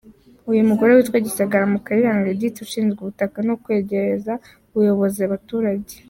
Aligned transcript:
Uwo 0.47 0.61
mugore 0.69 0.89
yitwa 0.91 1.17
Gisagara 1.25 1.71
Mukayiranga 1.73 2.31
Edith 2.33 2.57
ushinzwe 2.65 2.97
ubutaka 3.01 3.37
no 3.47 3.55
kwegereza 3.63 4.33
ubuyobozi 4.71 5.19
abaturage. 5.23 5.93